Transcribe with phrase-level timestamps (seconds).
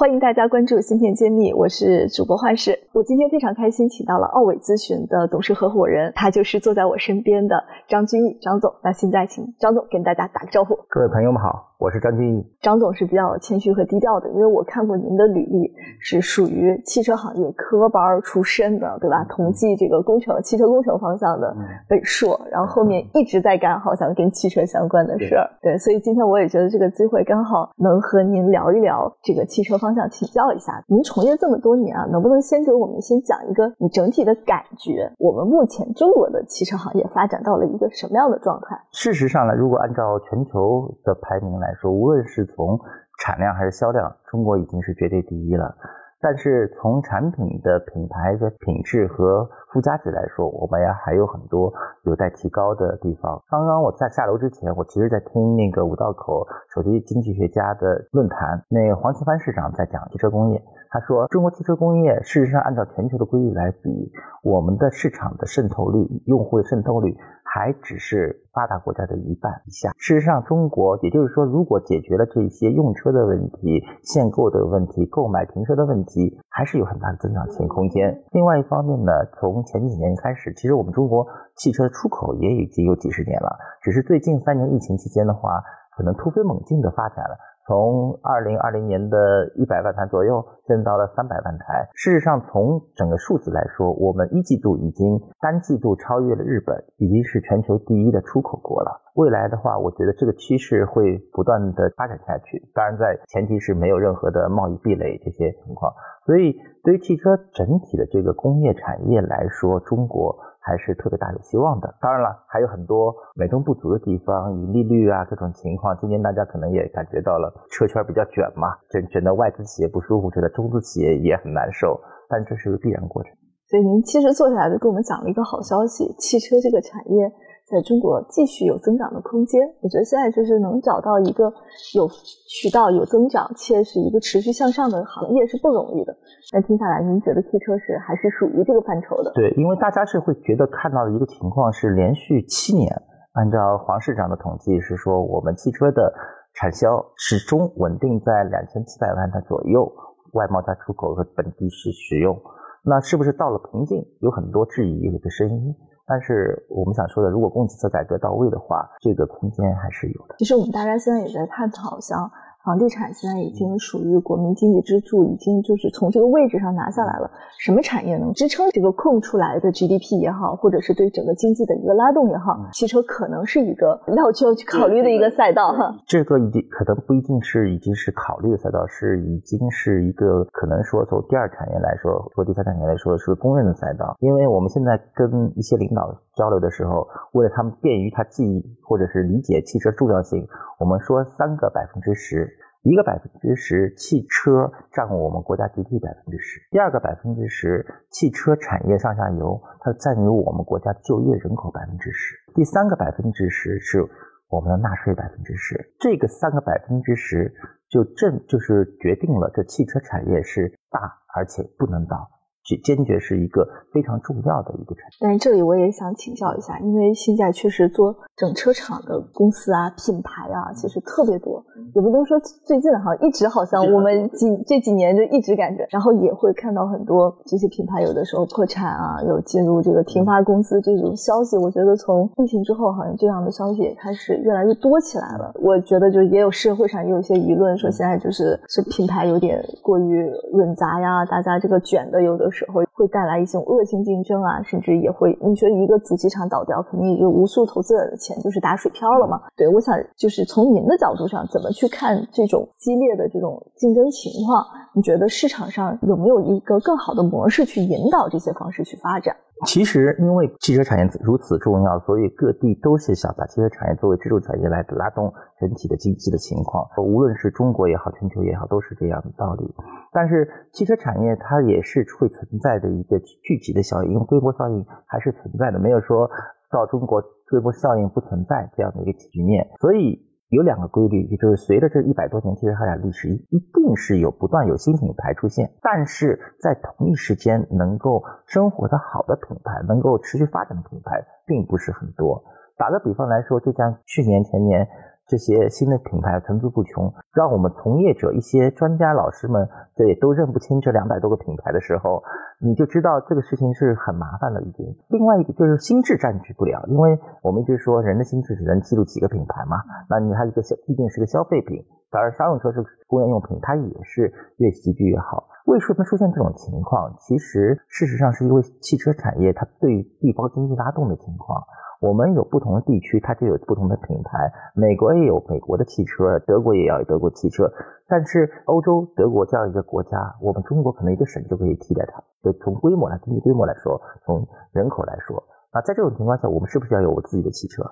[0.00, 2.88] 欢迎大家关注芯片揭秘，我是主播幻视。
[2.94, 8.72] 我今天非常开心，请到了奥伟咨询的董事合伙人，他就是坐在我身边的张君毅张总。
[8.82, 10.74] 那现在请张总跟大家打个招呼。
[10.88, 11.66] 各位朋友们好。
[11.80, 19.24] 我是张君毅，张总是比较谦虚和低调的，因为我看过您的履历，是属于汽车行业科班出身的，对吧？
[19.30, 21.56] 同济这个工程、汽车工程方向的
[21.88, 25.78] 本硕，然后后面一直在干好像跟汽车相关的事儿，对。
[25.78, 30.82] 所以今天我也觉得这个机会刚好能和您聊一聊这个汽车方向，请教一下。
[30.88, 35.12] 您从业这么多年啊，能不能先给我们先讲一个你整体的感觉？
[35.18, 38.80] 我们目前中国的汽车行业发展到了一个什么样的状态？
[38.92, 41.50] 事实上呢，如果按照全球的排名。
[41.60, 42.78] 来说，无论是从
[43.18, 45.74] 产量还是销量，中国已经是绝对第一了。
[46.20, 51.72] 但是从产品的品牌的品质和附加值来说，我们呀还有很多
[52.04, 53.42] 有待提高的地方。
[53.48, 60.62] 刚刚我在下楼之前，我其实在听那个五道口手机经济学家的论坛，那黄奇帆市长在讲汽车工业。
[60.92, 64.12] 他说，中国汽车工业事实上按照全球的规律来比，
[64.42, 67.16] 我们的市场的渗透率、用户的渗透率
[67.52, 69.90] 还只是发达国家的一半以下。
[69.98, 78.22] 事实上，中国也就是说，如果解决了这些用车的问题、限购的问题、购买停车的问题，还是有很大的增长性空间。
[78.30, 81.26] 另外一方面呢，从前几年开始，其实我们中国
[81.56, 85.60] 汽车出口也已经有几十年了，只是最近三年疫情期间的话，
[85.96, 87.36] 可能突飞猛进的发展了。
[87.66, 91.88] 从二零二零年的一百万台左右，增到了三百万台。
[91.94, 99.00] 事实上，从整个数字来说，我们一季度已经单季度超越了日本，已经是全球第一的出口国了。
[99.14, 102.62] 未来的话，我觉得这个趋势会不断的发展下去。
[102.74, 105.92] 当然，在前提是没有任何的贸易壁垒这些情况。
[106.26, 106.54] 所以，
[106.84, 110.38] 对于汽车整体的这个工业产业来说，中国。
[110.62, 111.88] 还是特别大有希望的。
[112.02, 115.96] 当然了，还有很多美中不足的地方，以利率啊各种情况。
[115.98, 121.98] 今年大家可能也感觉到了，车圈比较卷嘛，整整的外资企业不舒服，觉得中资企业也很难受。
[122.28, 123.32] 但这是个必然过程。
[123.68, 127.32] 所以您其实坐下来就跟我们讲了一个好消息：汽车这个产业。
[127.70, 131.46] 在中国继续有增长的空间，我觉得现在就是能找到一个
[131.94, 132.08] 有
[132.48, 136.10] 渠道、有增长且是一个持续向上的行业是不容易的。
[136.52, 139.30] 那听下来，您觉得汽车是还是属于这个范畴的？
[139.34, 142.90] 对，因为大家是会觉得看到的一个情况是，连续七年，
[143.34, 146.12] 按照黄市长的统计是说，我们汽车的
[146.54, 149.86] 产销始终稳定在两千七百万台左右，
[150.32, 152.36] 外贸加出口和本地是使用。
[152.82, 154.04] 那是不是到了瓶颈？
[154.20, 155.76] 有很多质疑的声音。
[156.10, 160.34] 但是我们想说的，如果供给侧改革到位的话，这个空间还是有的。
[160.38, 162.28] 其实我们大家现在也在探讨，像。
[162.62, 167.30] 房地产现在已经属于国民经济支柱，已经就是从这个位置上拿下来了。
[167.58, 175.96] 什么产业能支撑这个空出来的 GDP 也好，或者是对整个经济的一个拉动也好，汽车可能是一个 要就要去考虑的一个赛道哈。
[176.06, 184.14] 这个已经可能不一定是已经是考虑的赛道，是已经是一个可能说从第二产业来说，或第三产业来说是公认的赛道。
[184.20, 190.46] 因为我们现在跟一些领导交流的时候，为了他们便于他记忆或者是理解汽车重要性，
[190.78, 192.49] 我们说三个百分之十。
[192.82, 204.02] 一个百分之十，汽车占我们国家 GDP 百分之十；第二个百分之十，汽车产业上下游它占有我们国家就业人口百分之十；第三个百分之十是
[204.48, 205.92] 我们的纳税百分之十。
[206.00, 207.52] 这个三个百分之十
[207.90, 211.00] 就正就是决定了这汽车产业是大
[211.36, 212.39] 而且不能倒。
[212.82, 231.58] 坚决是一个非常重要的一个产品，但是这里我也想请教一下，因为现在确实做整车厂的公司啊、品牌啊，其实特别多，也不能说最近哈，一直好像我们几这几年就一直感觉，然后也会看到很多这些品牌有的时候破产啊，有进入这个停发公司这种消息。
[231.58, 235.52] 我觉得从疫情之后，好像这样的消息也开始越来越多起来了。
[235.60, 242.49] 我觉得就也有社会上也有一些舆论说，现在就是是品牌有点过于混杂呀，大家这个卷的有的是。
[242.50, 249.40] 时候会带来一种恶性竞争啊，甚至也会，你觉得一个主机厂倒掉，肯定有无数投资者的钱就是打水漂了嘛？
[249.56, 254.62] 对，我想就是从您的角度上，怎么去看这种激烈的这种竞争情况？
[254.92, 259.34] 你觉得市场上有没有一个更好的模式去引导这些方式去发展？
[259.66, 265.30] 其实，因为汽车产业如此重要，所以各地都是想把汽车产业作为支柱产业来拉动
[265.60, 266.88] 整体的经济的情况。
[266.96, 269.68] 无论是中国也好，全球也好，都是这样的道理。
[270.12, 275.78] 但是，汽车产业它也是会存在的一个聚集的效应，因为规模效应还是存在的。
[275.78, 276.30] 没有说
[276.70, 280.28] 到中国规模效应不存在这样的一个局面，所以。
[280.50, 292.42] 有两个规律，也就是随着这一百多年汽车发展历史，一一定是有不断有新品牌出现，但是在同一时间能够生活的好的品牌，能够持续发展的品牌，并不是很多。
[292.76, 294.88] 打个比方来说，就像去年前年。
[295.30, 302.20] 这些新的品牌层出不穷，让我们从业者、一些专家老师们，这也都认不清这两百多个品牌的时候，
[302.58, 304.60] 你就知道这个事情是很麻烦的。
[304.60, 309.78] 已经，另外一个就是心智占据不了，因为我们一直说人的心智只能记录几个品牌嘛。
[310.08, 311.78] 那你还一个消，毕竟是个消费品，
[312.10, 315.46] 当然商用车是工业用品，它也是越集聚越好。
[315.66, 317.14] 为什么出现这种情况？
[317.20, 321.62] 其实事实上是因为汽车产业它对地方经济拉动的情况。
[322.00, 324.50] 我们有不同的地区，它就有不同的品牌。
[324.74, 327.70] 美国也有美国的汽车，德国也要有德国汽车。
[328.08, 332.24] 但是欧洲德国这样一个国家，我们中国可能一个省就可以替代它。
[332.42, 337.84] 就从规模来，经济规模来说，从人口来说，啊，在这种情况下，我们是不是要有我自己的汽车？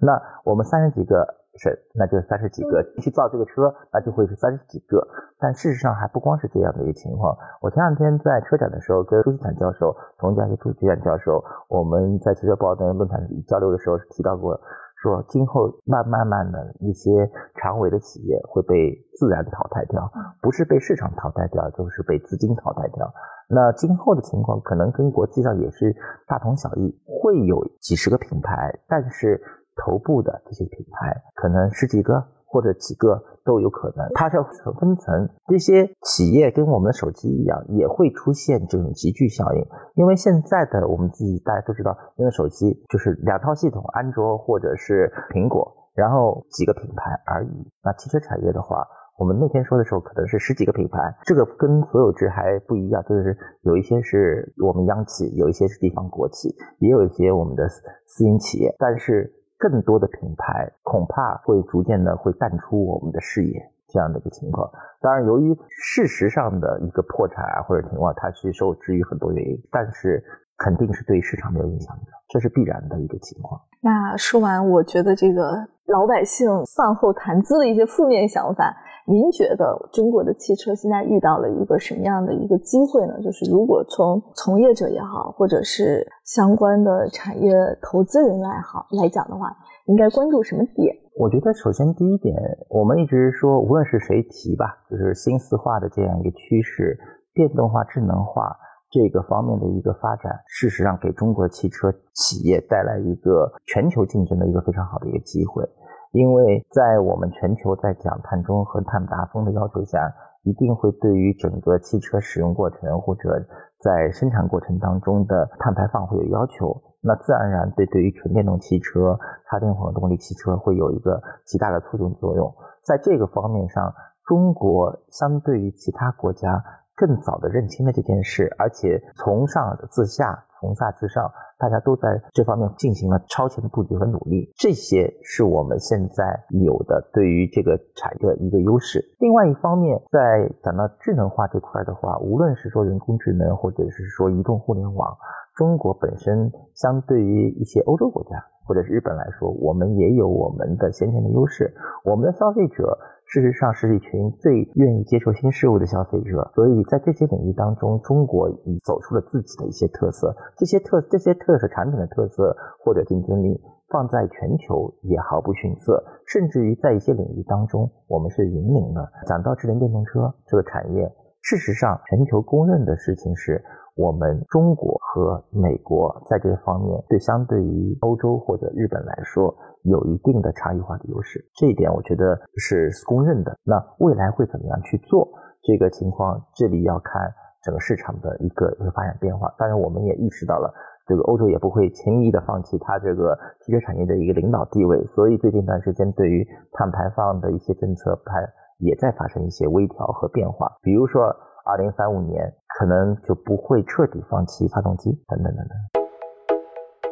[0.00, 1.26] 那我们三十几个。
[1.58, 5.06] 是，那就三十几个去造这个车，那就会是三十几个。
[5.38, 7.36] 但事实上还不光是这样的一个情况。
[7.60, 14.58] 我前两天在车展的时候，跟朱锡坦教授、同家的朱锡坦教授，我们在汽车报的论坛交流的时候提到过，
[15.02, 17.30] 说今后慢慢慢的一些
[17.60, 20.10] 长尾的企业会被自然淘汰掉，
[20.40, 23.12] 不是被市场淘汰掉，就是被资金淘汰掉。
[23.48, 25.94] 那今后的情况可能跟国际上也是
[26.26, 29.40] 大同小异，会有几十个品牌，但是。
[29.76, 34.08] 头部的这些品牌，可能十几个或者几个都有可能。
[34.14, 34.44] 它是要
[34.78, 39.66] 分层，这些企业跟我们的手机一样，也会出现这种集聚效应。
[39.94, 47.70] 因为现在的我们自己大家都知道，因为手机就是两套系统，安卓或者是苹果，然后几个品牌而已。
[47.84, 48.86] 那汽车产业的话，
[49.18, 59.32] 我们那天说的时候，可能是十几个品牌，这个跟所有制还不一样，就是有一些是我们央企，有一些是地方国企，也有一些我们的私营企业，但是。
[59.58, 64.70] 更多的品牌恐怕会逐渐的会淡出我们的视野，这样的一个情况。
[65.00, 70.22] 当然，由于事实上的一个破产啊或者情况，它是受制于很多原因，但是
[70.58, 73.60] 肯定是对市场没有影响的，这是必然的一个情况。
[73.80, 78.74] 那说完，我觉得这个老百姓饭后谈资的一些负面想法。
[79.08, 83.14] 您觉得中国的汽车现在遇到了一个什么样的一个机会呢？
[83.22, 89.46] 就是如果从从业者也好，或者是相关的产业投资人来好来讲的话，
[89.84, 90.92] 应该关注什么点？
[91.16, 92.34] 我觉得首先第一点，
[92.68, 96.98] 我们一直说，无论是谁提吧，就是新四化的这样一个趋势，
[97.32, 98.56] 电动化、智能化
[98.90, 105.64] 这个方面的一个发展，事实上给中国汽车企业带来一个全球竞争的一个非常好的一个机会。
[106.12, 110.10] 因为在我们全球在讲碳中和、碳达峰的要求下，
[110.44, 113.44] 一定会对于整个汽车使用过程或者
[113.80, 116.80] 在生产过程当中的碳排放会有要求。
[117.02, 119.18] 那自然而然对对于纯电动汽车、
[119.50, 122.52] 插电混合动力汽车会有一个极大的促进作用。
[122.82, 123.92] 在这个方面上，
[124.24, 126.64] 中国相对于其他国家
[126.96, 131.30] 更早的认清了这件事，而且从上自下、从下至上。
[131.58, 139.02] 大家都在这方面进行了超前的布局和努力，这些是我们现在有的对于这个产业的一个优势。
[139.20, 145.16] 另外一方面，在讲到智能化这块的话，无论是说人工智能，或者是说移动互联网，
[145.54, 148.36] 中国本身相对于一些欧洲国家
[148.66, 151.72] 或者是日本来说，我们也有我们的先天的优势，
[152.04, 152.98] 我们的消费者。
[153.26, 160.34] 事实上是一群最愿意接受新事物的消费者，所以在这些领域当中，中国已走出了自己的一些特色。
[160.56, 166.02] 这些特这些特色产品的特色或者竞争力，放在全球也毫不逊色。
[166.26, 169.10] 甚至于在一些领域当中，我们是引领的。
[169.26, 173.62] 讲到智能电动车这个产业，事实上全球公认的事情是。
[173.96, 179.56] 我们中国和美国在这方面，对相对于欧洲或者日本来说，
[179.88, 181.44] 有一定的差异化的优势。
[181.54, 183.56] 这一点我觉得是公认的。
[183.64, 185.28] 那未来会怎么样去做
[185.62, 186.46] 这个情况？
[186.54, 189.54] 这里要看整个市场的一个一个发展变化。
[189.58, 190.72] 当然，我们也意识到了，
[191.06, 195.02] 这个欧洲也不会轻易的放弃它这个汽车产业的一个领导地位。
[195.06, 198.46] 所以最近一段时间，对于碳排放的一些政策排
[198.78, 200.70] 也在发生一些微调和变化。
[200.82, 201.22] 比如说，
[201.64, 202.52] 二零三五年。
[202.78, 205.95] 可能就不会彻底放弃发动机等等等等。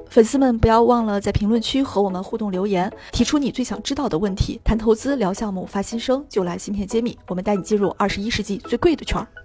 [0.08, 4.60] 粉丝们不要忘了在评论区和我们互动留言，提出你最想知道的问题。
[4.62, 9.43] 谈投资、聊项目、发新生，就来芯片揭秘，我们带你进入二十一世纪最贵的圈儿。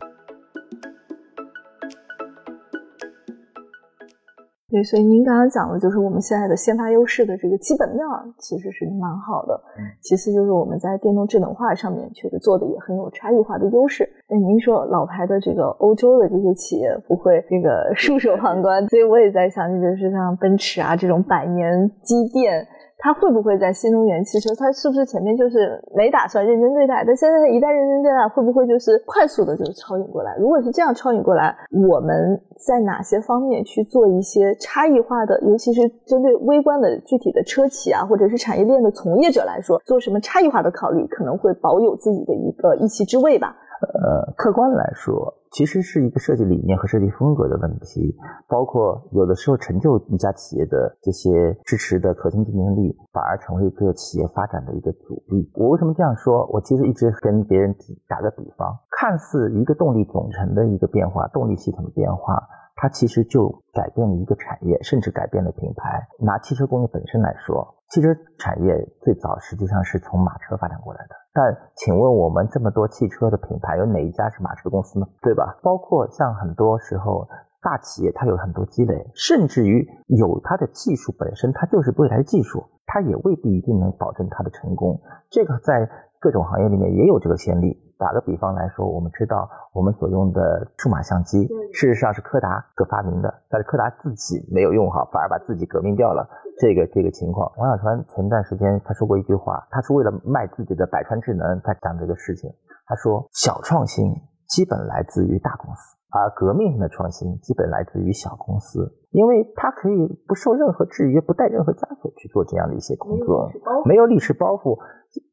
[4.72, 8.00] 对，所以您刚刚讲的就是我们现在的先发优势的这个基本面
[8.38, 9.60] 其实是蛮好的。
[10.00, 14.08] 其次就是我们在电动智能化上面确实做的也很有差异化的优势。
[14.30, 22.68] 那您说老牌的这个欧洲的这些企业不会这个袖手旁观，所以我也在想，就是像奔驰啊这种百年积淀。
[23.02, 24.54] 他会不会在新能源汽车？
[24.56, 27.02] 他是不是前面就是没打算认真对待？
[27.08, 30.36] 但现在一旦认真对待，会不会就是快速的就超引过来？
[30.38, 35.40] 如果是这样超引过来，我们在哪些方面去做一些差异化的？
[35.48, 43.56] 尤其是针对微观的具体的车企啊，或者是产业链的从业者来说，做什么差异化的考虑，可能会保有自己的一个一席之位吧？
[43.82, 45.34] 呃，客观来说。
[45.52, 48.16] 其实是一个设计理念和设计风格的问题，
[48.48, 55.52] 包括有的时候成就一家企业的这些支持的核心竞争力，反而成为一个企业发展的一个阻力。
[55.56, 56.46] 我为什么这样说？
[56.54, 57.76] 我其实一直跟别人
[58.08, 66.08] 打个比方，看似一个动力总成的一个变化，动力系统的变化，它其实就改变了一个产业，甚至改变了品牌。
[66.20, 67.76] 拿汽车工业本身来说。
[67.90, 75.06] 汽车产业最早实际上是从马车发展过来的，但请问我们这么多汽车的品牌，有哪一家是马车公司呢？
[75.22, 75.58] 对吧？
[75.62, 77.28] 包括像很多时候
[77.62, 85.00] 大企业，它有很多积累，甚至于有它的技术本身，它就是未来的技术，它也未必一定能保证它的成功。
[85.30, 85.88] 这个在
[86.20, 87.78] 各种行业里面也有这个先例。
[88.00, 96.26] 打个比方来说，我们知道我们所用的数码相机，事实上是柯达所发明的，但是柯达自己没有用好，反而把自己革命掉了。
[96.60, 102.52] 这个这个情况，王小川前段时间他说过一句话，他是为了卖自己的百川智能他讲这个事情。
[102.86, 104.14] 他说，小创新
[104.48, 113.50] 基本来自于大公司，而革命性的创新基本来自于小公司，因为它可以不受任何制约，不带任何枷锁去做这样的一些工作，
[113.86, 114.78] 没有历史包袱。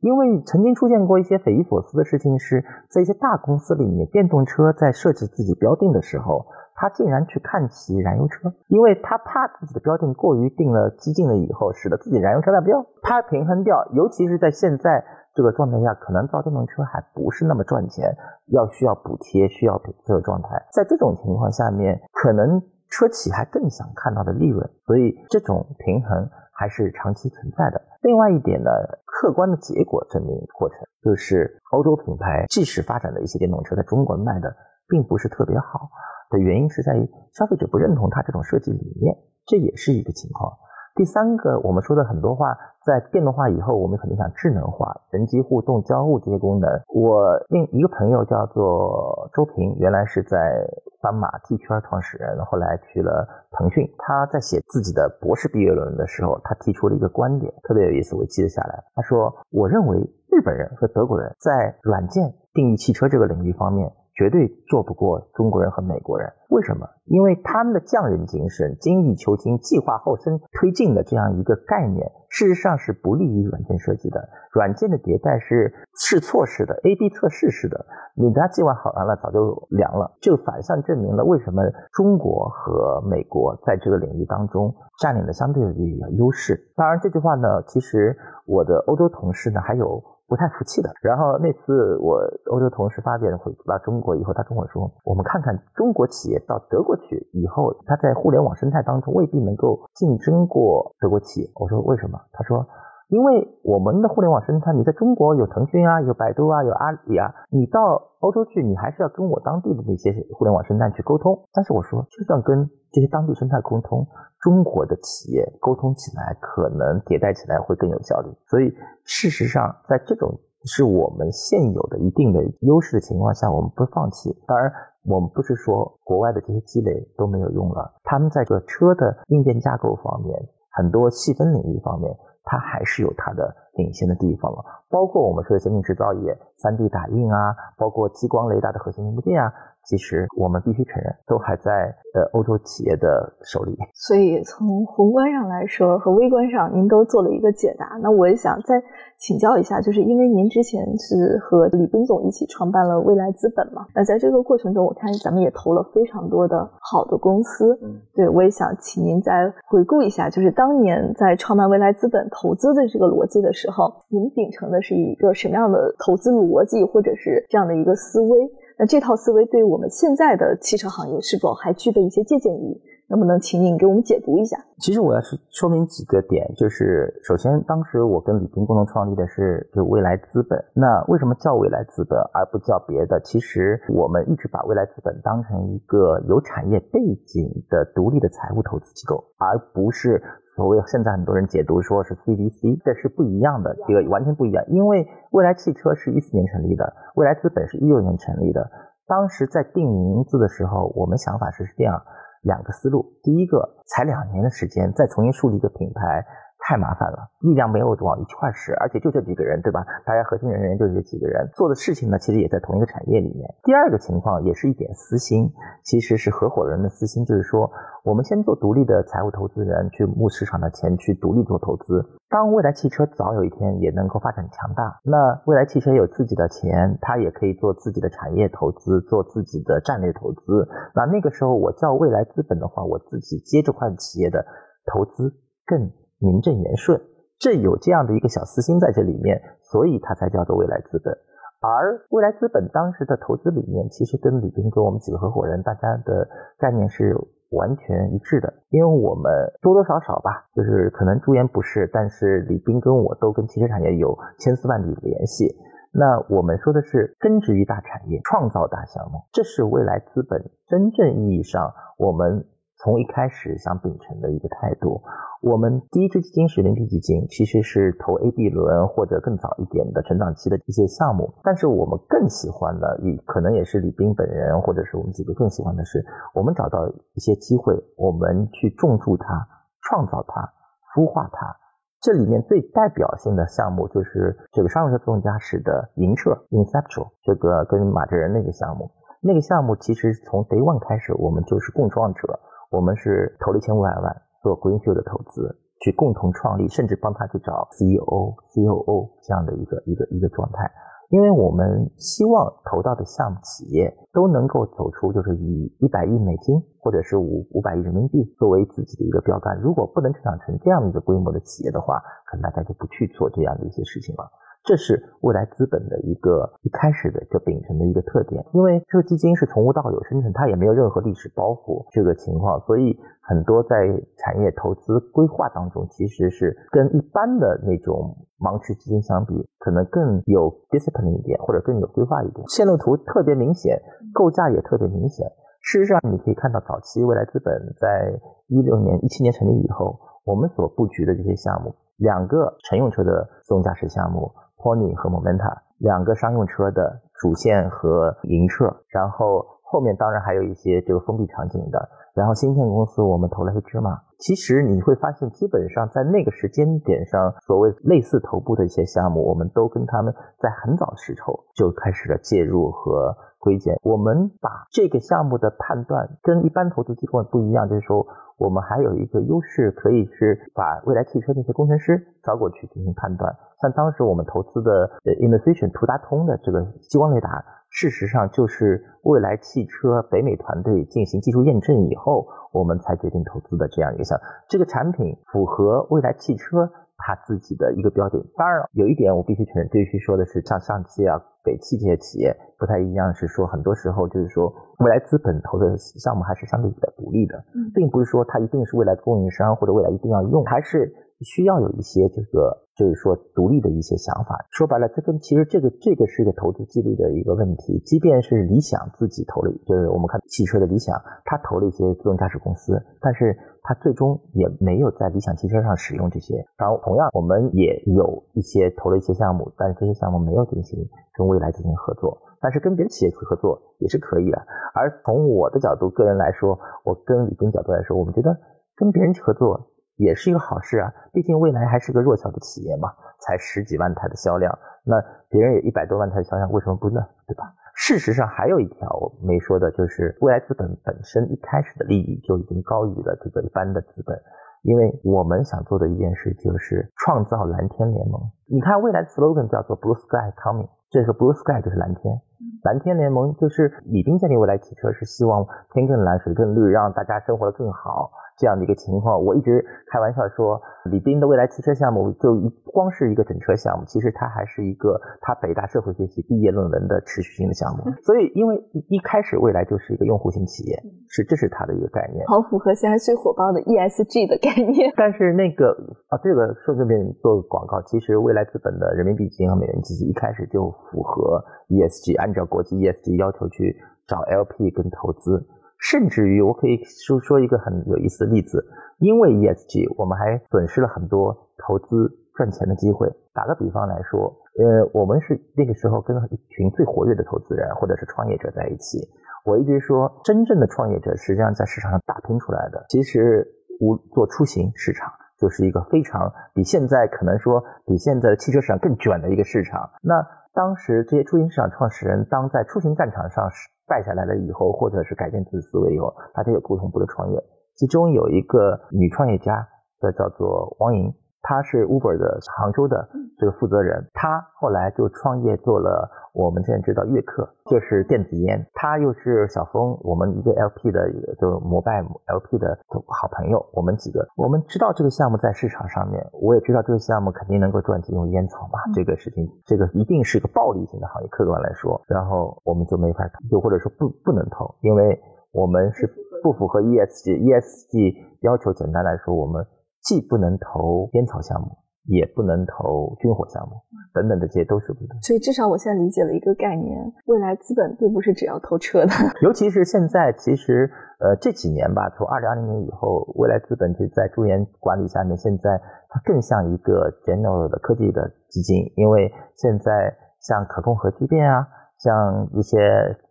[0.00, 13.82] 因为曾经出现过一些匪夷所思的事情，是在一些大公司里面，电动车在设置自己标定的时候，他竟然去看齐燃油车，因为他怕自己的标定过于定了激进了以后，使得自己燃油车达标，他平衡掉。
[13.92, 15.02] 尤其是在现在
[15.34, 18.14] 这个状态下，可能造电动车还不是那么赚钱，
[18.52, 20.48] 要需要补贴，需要这个状态。
[20.72, 27.80] 在这种情况下面，可能车企还更想看到的利润，所以这种平衡还是长期存在的。
[28.02, 28.70] 另外一点呢，
[29.04, 34.54] 客观的结果证明过程就是欧洲品牌即使发展的一些电动车在中国卖的
[34.86, 35.88] 并不是特别好
[36.30, 39.16] 的原因是在于消费者不认同它这种设计理念，
[39.46, 40.52] 这也是一个情况。
[40.96, 42.56] 第三个，我们说的很多话，
[42.86, 46.70] 在电动化以后，我们肯定想智能化、人机互动、交互这些功能。
[46.88, 50.66] 我另一个朋友叫做周平，原来是在
[51.02, 53.86] 斑马 T 圈创始人，后来去了腾讯。
[53.98, 58.82] 他在写自己的博士毕业论文的时候，他提出了一个观点，特别有意思，我记得下来。
[58.94, 59.98] 他说：“我认为
[60.32, 66.88] 日本人和德国人在软件定义汽车这个领域方面。”绝对做不过中国人和美国人，为什么？
[67.04, 74.28] 因为他们的匠人精神、精益求精、计划后生推进的这样一个概念，事实上是不利于软件设计的。
[74.50, 80.16] 软件的迭代是试错式的、A/B 测试式的，你家计划好完了，早就凉了。
[80.22, 85.74] 就反向证明了为什么中国和美国在这个领域当中占领了相对的
[86.12, 86.72] 优势。
[86.74, 90.02] 当然，这句话呢，其实我的欧洲同事呢还有。
[90.28, 90.90] 不太服气的。
[91.02, 92.18] 然后那次我
[92.50, 102.66] 欧洲同事发表回到中国以后，他跟我说：“我们看看中国企业到德国去以后，他在互联网生态当中未必能够竞争过德国企业。”我说：“为什么？”他说。
[103.08, 111.38] 因为我们的互联网生态，你在中国有腾讯啊，有百度啊，有阿里啊，你到欧洲去，你还是要跟我当地的那些互联网生态去沟通。
[111.52, 114.04] 但是我说，就算跟这些当地生态沟通，
[114.40, 118.28] 中国的企业沟通起来，可能迭代起来会更有效率。
[118.48, 124.34] 所以，事实上，在这种是我们现有的一定的优势的情况下，我们不放弃。
[124.48, 124.72] 当然，
[125.04, 132.12] 我们不是说国外的这些积累都没有用了，他们在这个车的硬件架构方面，很多细分领域方面。
[132.46, 139.52] 它还是有它的领先的地方了，包括我们说的先进制造业、三 D 打印啊，包括激光雷达的核心零部件啊。
[139.86, 143.76] 其实我们必须承认，都还在呃欧洲企业的手里。
[143.94, 147.96] 所以从宏观上来说和微观上，您都做了一个解答。
[148.02, 148.82] 那我也想再
[149.18, 153.86] 请教一下，就是因为您之前是和李斌总一起创办了未来资本嘛？
[153.94, 157.78] 那在这个过程中，我看咱们也投了非常多的好的公司。
[157.82, 168.38] 嗯，对我也想请您再回顾一下，就是当年在创办未来资本投资的这个逻辑的时候，您秉承的是一个什么样的投资逻辑，或者是这样的一个思维？
[168.78, 172.80] 那这套思维对我们现在的汽车行业是否还具备一些借鉴意义？
[173.08, 174.56] 能不能请你给我们解读一下？
[174.78, 180.58] 其实我要是说明几个点，就是首先，当时我跟李斌共同创立的是就未来资本。
[180.74, 183.20] 那为什么叫未来资本而不叫别的？
[183.20, 190.20] 其实我们一直把未来资本当成一个有产业背景的独立的财务投资机构，而不是
[190.56, 194.64] 所谓现在很多人解读说是 CVC，这是不一样的，这个完全不一样。
[194.68, 198.68] 因为未来汽车是一四年成立的，未来资本是一六年成立的。
[199.06, 202.02] 当时在定名字的时候，我们想法是这样。
[202.46, 206.24] 两个思路，第一个，才两年的时间，再重新树立一个品牌。
[206.66, 209.86] 太麻烦了，力量没有往一块使，而且就这几个人，对吧？
[210.04, 213.46] 大家核心人员就这几个人，做的事情呢，其实也在同一个产业里面。
[213.62, 215.48] 第二个情况也是一点私心，
[215.84, 217.70] 其实是合伙人的私心，就是说，
[218.02, 222.04] 我们先做独立的财务投资人，去募市场的钱，去独立做投资。
[222.28, 230.66] 当未来汽车早有一天也能够发展强大，那未来汽车有自己的钱，它也可以做自己的产业投资，做自己的战略投资。
[230.96, 234.44] 那那个时候我叫未来资本的话，我自己接这块企业的
[234.92, 235.32] 投资
[235.64, 235.92] 更。
[236.18, 237.00] 名正言顺，
[237.38, 241.12] 这有这样的一个小私心在这里面，所以它才叫做未来资本。
[241.60, 247.16] 而未来资本当时的投资理念，其实跟李斌跟我们几个合伙人大家的概念是
[247.50, 248.52] 完全一致的。
[248.68, 255.56] 因为我们多多少少吧，就是可能朱岩不是，但是李斌跟我都跟汽车产业有千丝万缕的联系。
[255.92, 262.46] 那我们说的是根植于大产业，创造大项目，这是未来资本真正意义上我们。
[262.78, 265.00] 从一开始想秉承的一个态度，
[265.40, 271.32] 我们第一支基金是零 P 基金，其实是投 A、B 轮或者更早一点的成长期的一些项目。
[271.42, 276.04] 但是我们更喜欢的，与可能也是李斌本人或者是我们几个更喜欢的是，
[276.34, 279.48] 我们找到一些机会，我们去种树它、
[279.88, 280.52] 创造它、
[280.94, 281.56] 孵化它。
[282.02, 288.90] 这里面最代表性的项目就是这个商用车自动驾驶的银澈 （Inceptual） 这个跟马哲仁那个项目。
[289.22, 292.38] 那个项目其实从 Day One 开始，我们就是共创者。
[292.70, 300.70] 我们是投了一千五百万做 Greenfield 的投资，去共同创立，甚至帮他去找 CEO、COO 这样的一个一个一个状态。
[301.08, 309.56] 因为我们希望投到的项目企业都能够走出，就是以一百亿美金或者是五五百亿人民币作为自己的一个标杆。
[309.60, 314.28] 如果不能成长成这样一个规模的企业的话，可能大家就不去做这样的一些事情了。
[314.66, 323.86] 这是未来资本的一个一开始的就秉承的一个特点，因为这个基金是从无到有生成，它也没有任何历史包袱这个情况，所以很多在
[324.18, 332.44] 产业投资规划当中，其实是跟一般的那种盲区基金相比，可能更有 discipline 一点，或者更有规划一点。
[332.48, 333.80] 线路图特别明显，
[334.12, 335.30] 构架也特别明显。
[335.62, 344.32] 事实上，你可以看到早期未来资本在一六年、一七年成立以后，我们所布局的这些项目，两个乘用车的自动驾驶项目。
[344.58, 354.00] Pony 和 Momenta 两个商用车的主线和银澈，然后后面当然还有一些这个封闭场景的，然后芯片公司我们投了黑芝麻。
[354.18, 363.78] 其实你会发现，基本上在那个时间点上，所谓类似头部的一些项目，我们都跟他们在很早的时候就开始了介入和归结。
[363.82, 368.06] 我们把这个项目的判断跟一般投资机构不一样，就是说。
[368.38, 373.34] 我们还有一个优势，可以是把未来汽车那些工程师招过去进行判断。
[373.60, 374.90] 像当时我们投资的
[375.20, 384.18] Innovation 图达通的这个激光雷达，事实上就是未来汽车北美团队进行技术验证以后，我们才决定投资的这样一个项。
[384.48, 386.70] 这个产品符合未来汽车。
[386.98, 388.24] 它自己的一个标准。
[388.38, 402.62] 当然，有一点我必须承认，必须说的是，像上汽啊、北汽这些企业不太一样，是说很多时候就是说，未来资本投的项目还是相对比较独立的，并不是说它一定是未来的供应商或者未来一定要用，还是需要有一些这个。
[402.76, 407.80] 就是说，独立的一些想法，说白了，这跟其实这个这个是一个投资纪律的一个问题。
[407.86, 416.44] 即便是理想自己投了，就是我们看汽车的理想，他投了一些自动驾驶公司，但是他最终也没有在理想汽车上使用这些。
[416.58, 424.36] 然后同样，我们也有一些投了一些项目，但是这些项目没有进行跟未来进行合作，但是跟别的企业去合作也是可以的。
[424.74, 428.36] 而从我的角度，个人来说，我跟李斌角度来说，我们觉得
[428.76, 429.70] 跟别人去合作。
[429.96, 434.96] 也是一个好事啊，毕竟未来还是个弱小的企业嘛，才十几万台的销量，那
[435.28, 437.00] 别人也一百多万台的销量，为什么不呢？
[437.26, 437.54] 对吧？
[437.74, 444.18] 事实上还有一条没说的，就是未来资本本身一开始的利益就已经高于了这个一般的资本，
[444.62, 448.20] 因为我们想做的一件事就是创造蓝天联盟。
[448.46, 452.18] 你看未来的 slogan 叫做 Blue Sky Coming，这个 Blue Sky 就是蓝天，
[452.62, 458.10] 蓝天联盟就是已经建立未来汽车是希望天更蓝水更绿，让大家生活的更好。
[458.38, 459.22] 这样的一个情况。
[459.22, 467.84] 我一直开玩笑说，李斌的未来汽车项目就一光是一个整车项目，其实它还是一个他北大社会学系毕业论文的持续性的项目。
[468.02, 468.56] 所以，因为
[468.88, 470.76] 一开始未来就是一个用户型企业，
[471.08, 474.92] 是这是它的一个概念，好符合现在最火爆的 ESG 的概念。
[474.96, 475.72] 但是那个
[476.08, 483.74] 啊，这个说这边做广告，其实未来资本的人民币基金和美元基金一开始就符合 ESG，按照国际 ESG 要求去
[484.06, 485.46] 找 LP 跟投资。
[485.78, 488.64] 甚至于，我可以说说一个很有意思的例子，
[488.98, 493.08] 因为 ESG，我们还损失了很多投资赚钱的机会。
[493.32, 498.98] 打个比方来说，呃，我们是那个时候跟一群最活跃的投资人或者是创业者在一起。
[499.44, 502.84] 我一直说，真正的创业者实际上在市场上打拼出来的。
[502.88, 503.46] 其实，
[503.78, 509.90] 无做出行市场就是一个非常比现在可能说比现在的汽车市场更卷的一个市场。
[510.02, 513.50] 那当时这些出行市场创始人，当在出行战场上
[513.86, 517.42] 败下来了以后，或者是改变自己思维以后，大家有不同步的创业。
[517.74, 519.66] 其中有一个女创业家，
[520.00, 521.12] 叫叫做王莹。
[521.42, 528.66] 她是 Uber 的杭州的这个负责人，他后来就创业做了我们现在知道悦客，就是电子烟。
[528.74, 533.64] 他又是小峰，我们一个 LP 的，就摩拜 LP 的好朋友。
[533.72, 542.00] 我们几个，我们知道这个项目在市场上面，我也知道这个项目肯定能够赚钱，用烟草嘛，这个事情，这个一定是个暴利型的行业，客观来说。
[542.08, 545.20] 然后我们就没法投，就或者说不不能投，因为
[545.52, 546.06] 我们是
[546.42, 549.66] 不符合 ESG，ESG 要求，简单来说，我们。
[550.06, 551.66] 既不能投烟草项目，
[552.06, 553.74] 也不能投军火项目，
[554.14, 555.18] 等等这些都是不对。
[555.22, 559.12] 所以至少我现在理解了一个概念：未来资本并不是只要投车的。
[559.42, 571.66] 尤其是现在，其实呃这几年吧，从二零二零年以后，未来资本就在朱岩管理下面，现在它更像一个 general 的科技的基金，因为现在像可控核聚变啊，
[571.98, 572.78] 像一些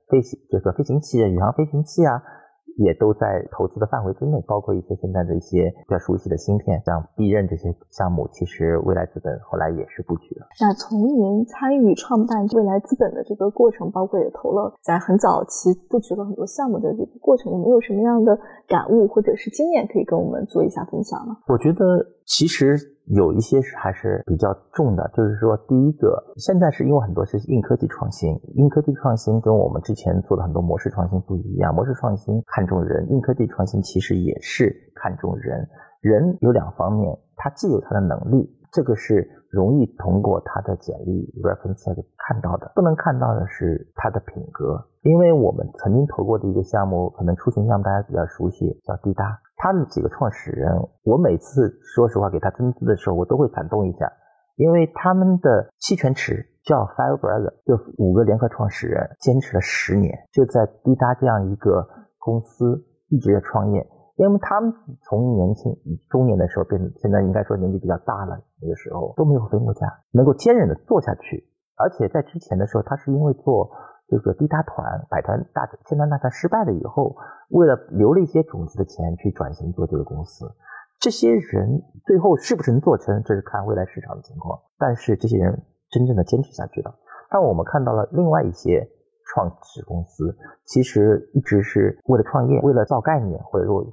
[0.10, 2.22] 飞行这个飞行器、宇航飞行器啊。
[2.76, 10.48] 也都在投资的范围之内，包括一些现在的一些比较熟悉的芯片，像必任这些项目，其实未来资本后来也是布局了。
[10.60, 21.36] 那从您参与创办未来资本的这个过程，包括也投了在很早期布局了很多项目的这个过程，有没有什么样的感悟或者是经验可以跟我们做一下分享呢？
[21.48, 22.92] 我觉得其实。
[23.08, 31.72] 有一些是还是比较重的，就是说，第一个，现在是因为很多是硬科技创新，硬科技创新跟我们之前做的很多模式创新不一样。
[31.72, 35.70] 模式创新看重人，硬科技创新其实也是看重人。
[36.02, 44.86] 人有两方面，他既有他的能力，这个是容易通过他的简历 reference 看到的，不能看到的是他的品格。
[45.04, 49.40] 因为我们曾经投过的一个项目，可能出行项目大家比较熟悉，叫滴答。
[49.56, 54.12] 他们几个创始人，我每次说实话给他增资的时候，我都会感动一下，
[54.58, 61.88] 因为他们的期权池叫 Five Brother，就五个联合创始人坚持了十年，就在滴答这样一个
[62.20, 63.88] 公司一直在创业。
[64.16, 64.74] 因为他们
[65.04, 65.76] 从年轻
[66.10, 71.48] 中年的时候变，现在应该说年纪比较大了，那个时候都没有分过家，能够坚韧的做下去。
[71.78, 73.72] 而且在之前的时候，他是因为做。
[74.08, 77.16] 这个滴答团、百团大千团大团失败了以后，
[77.50, 80.46] 为了留了一些种子的钱去转型做这个公司，
[81.00, 84.60] 这些人最后是不是能做成，这是看未来市场的情况。
[84.78, 86.94] 但是这些人真正的坚持下去了。
[87.32, 88.88] 但我们看到了另外一些
[89.36, 93.86] 创始公司，其实一直是为了创业，为了造概念，或者说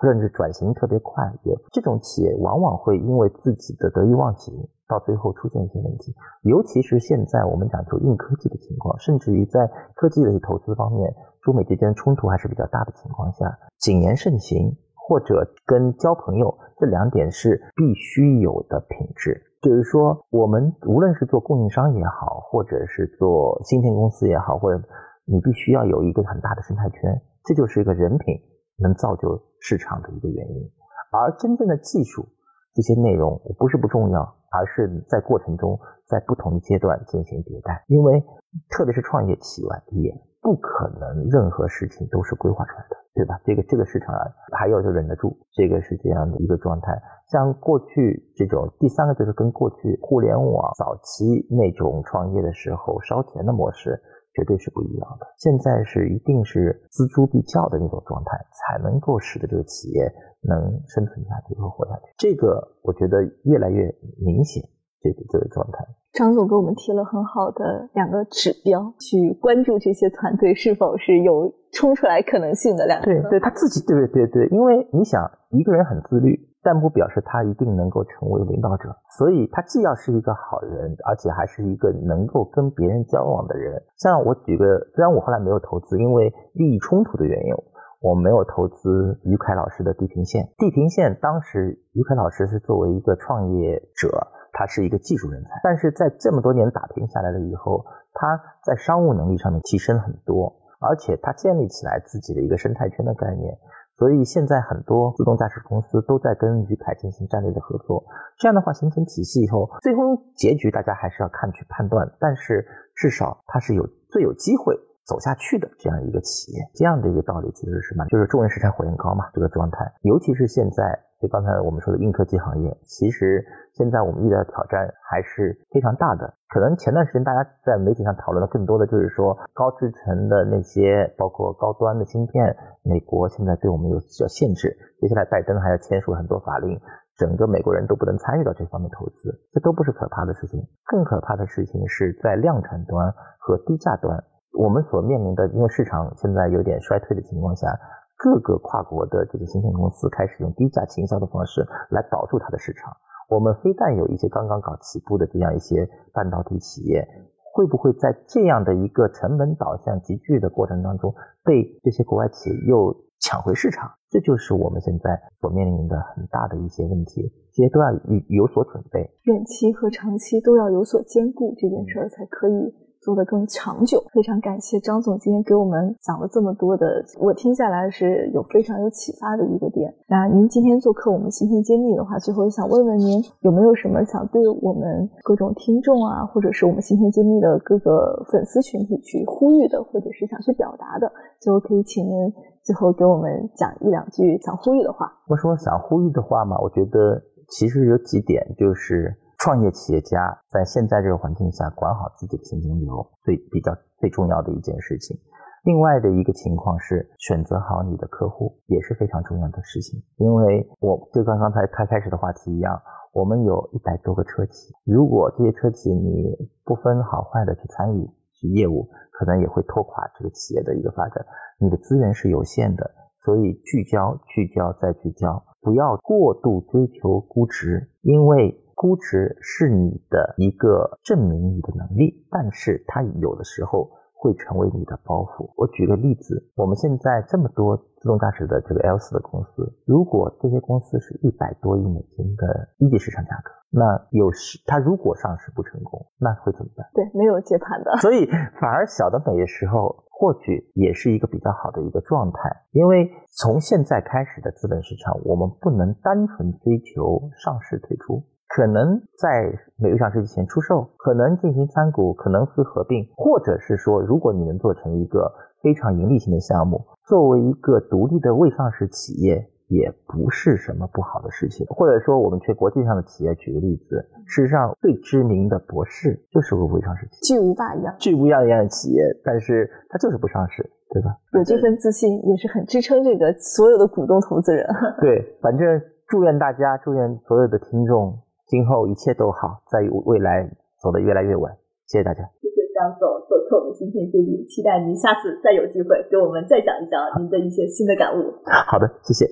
[0.00, 4.54] 甚至转型特别快，也这种企业往往会因为自己的得意忘形。
[4.86, 19.42] 到最后出现一些问题，尤其是现在我们讲究硬科技的情况，甚至于在科技的投资方面，中美之间冲突还是比较大的情况下，谨言慎行或者跟交朋友这两点是必须有的品质。
[19.64, 24.80] 就是说，我们无论是做供应商也好，或者是做芯片公司也好，或者
[25.24, 28.38] 你必须要有一个很大的生态圈，这就是一个人品
[28.78, 30.70] 能造就市场的一个原因。
[31.10, 32.28] 而真正的技术
[32.74, 34.36] 这些内容不是不重要。
[34.56, 38.22] 而是在过程中，在不同的阶段进行迭代，因为
[38.70, 39.68] 特别是创业企业
[40.02, 43.40] 也不可能任何事情都是规划出来的，对吧？
[43.44, 46.92] 这个这个市场啊，还要就忍得住，这个是这样的一个状态。
[47.30, 54.00] 像过去这种，第三个就是跟过去互联网早期那种创业的时候烧钱的模式。
[54.34, 55.28] 绝对是不一样的。
[55.38, 60.12] 现在是一定是锱铢必较的那种状态，才能够使得这个企业
[60.42, 62.12] 能生存下去和活下去。
[62.18, 63.86] 这个我觉得越来越
[64.18, 64.60] 明显，
[65.04, 65.84] 这个这个状态。
[66.16, 73.04] 张总给我们提了很好的两个指标，去关注这些团队是否是有冲出来可能性的两个。
[73.04, 76.48] 对，对他自己，对对对对，因为你想一个人很自律。
[76.64, 78.88] 但不表示他一定能够成为领导者，
[79.18, 83.82] 所以他既要是一个好人，而且还是一个能够跟别人交往的人。
[83.98, 84.64] 像我举个，
[84.94, 87.52] 虽然我后来没有投资，因为利益冲突的原因，
[88.00, 90.48] 我没有投资于凯老师的地平线。
[90.56, 94.08] 地平线当时于凯老师是作为一个创业者，
[94.54, 103.58] 他是一个技术人才，但是在这么多年打拼下来了以后，他在商务能力上面提升很多，而且他建立起来自己的一个生态圈的概念。
[103.96, 108.04] 所以现在很多自动驾驶公司都在跟于凯进行战略的合作，
[108.38, 112.64] 这样的话形成体系以后，最终结局大家还是要看去判断，但是
[112.94, 121.00] 至少它是有最有机会走下去的这样一个企业，这样的一个道理其实是蛮，就是众人拾柴火焰高嘛，这个状态，尤其是现在。
[121.24, 126.34] 所以刚才我们说的硬科技行业，其实现在我们遇到的挑战还是非常大的。
[126.52, 134.76] 可能前段时间大家在媒体上讨论的更多的就是说高制程的那些，包括高端的芯片，美国现在对我们有要限制。
[135.00, 136.78] 接下来拜登还要签署很多法令，
[137.16, 140.60] 整个美国人都不能参与到这方面投资，这都不是可怕的事情。
[140.84, 147.66] 更可怕的事情是在量产端和低价端，我们所面临的，因为市场现在有点衰退的情况下。
[148.16, 152.92] 各个跨国的这个芯片公司开始用低价倾销的方式来保住它的市场。
[153.28, 157.06] 我们非但有一些刚刚搞起步的这样一些半导体企业，
[157.52, 163.90] 会不会在这样的一个成本导向急剧的过程当中，被这些国外企业又抢回市场？
[164.10, 172.74] 这就是我们现在所面临的很大的一些问题，这些都要有有所准备，远期和长期都要有所兼顾，这件事儿才可以。
[173.04, 179.92] 做得更长久，非常感谢张总今天给我们讲了这么多的，我听下来是有非常有启发的一个点。
[180.08, 195.12] 那您今天做客我们芯片揭秘的话，最后想问问您有没有什么想对我们各种听众啊，或者是我们芯片揭秘的各个粉丝群体去呼吁的，或者是想去表达的，最后可以请您最后给我们讲一两句想呼吁的话。
[195.28, 199.14] 我说想呼吁的话嘛，我觉得其实有几点就是。
[199.38, 205.18] 创业企业家在现在这个环境下管好自己的现金流，最比较最重要的一件事情。
[205.64, 210.02] 另外的一个情况是选择好你的客户，也是非常重要的事情。
[210.16, 212.78] 因为我就跟刚才开开始的话题一样，
[213.12, 221.24] 我们有一百多个车企，如果这些车企你不分好坏的去参与去业务，可能也会拖垮这个企业的一个发展。
[221.58, 222.90] 你的资源是有限的，
[223.24, 228.60] 所以聚焦、聚焦再聚焦，不要过度追求估值，因为。
[228.74, 235.52] 估值是你的一个证明你的能力，但是它有的时候会成为你的包袱。
[235.56, 246.86] 我举个例子，我们现在这么多自动驾驶的这个 L 四的公司，如果这些公司是一百多亿美金的一级市场价格，那有时它如果上市不成功，那会怎么办？
[246.94, 247.96] 对，没有接盘的。
[247.98, 248.26] 所以
[248.60, 252.64] 反而小的美的时候，或许也是一个比较好的一个状态。
[252.70, 258.22] 因为从现在开始的资本市场，我们不能单纯追求上市退出。
[258.54, 271.66] 可能在美国上市之前出售，可能进行参股，可能是合并，或者是说，如果你能做成一个非常盈利性的项目，作为一个独立的未上市企业，也不是什么不好的事情。
[271.66, 281.10] 或者说，我们去国际上的企业，举个例子，事实上最知名的博士就是个未上市企业，巨无霸一样，巨无霸一样的企业，但是它就是不上市，对吧？
[281.32, 284.64] 有这份自信，也是很支撑这个所有的股东投资人。
[285.00, 288.16] 对，反正祝愿大家，祝愿所有的听众。
[288.46, 291.50] 今后一切都好，在未来走得越来越稳。
[291.86, 298.34] 谢谢大家，谢谢张总做客我们芯片揭秘，期待您下次再有机会给我们再讲一讲您的一些新的感悟。
[298.66, 299.26] 好的，谢谢。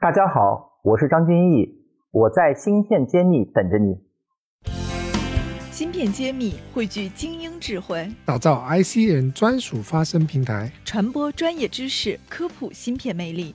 [0.00, 1.68] 大家好，我是张君毅，
[2.10, 3.96] 我在芯片揭秘等着你。
[5.70, 13.54] 芯片揭秘汇聚精英智慧，打造 IC 人专属发声平台，传播专业知识，科普芯片魅力。